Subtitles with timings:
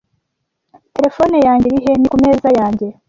[0.95, 2.87] Terefone yanjye iri he?"" Ni ku meza yanjye."